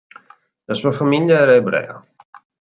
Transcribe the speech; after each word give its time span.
La 0.65 0.73
sua 0.73 0.93
famiglia 0.93 1.41
era 1.41 1.53
ebrea. 1.53 2.03